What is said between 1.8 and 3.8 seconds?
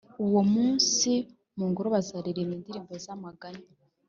bazaririmba indirimbo z’amaganya,